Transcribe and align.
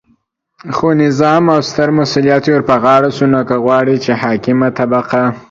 خو 0.75 0.87
نظام 1.01 1.43
او 1.55 1.59
ستر 1.69 1.89
مسؤلیت 1.97 2.43
ورپه 2.49 2.75
غاړه 2.83 3.09
شو، 3.15 3.25
نو 3.33 3.41
که 3.49 3.55
غواړئ 3.65 3.97
چې 4.05 4.11
حاکمه 4.21 4.69
طبقه 4.77 5.23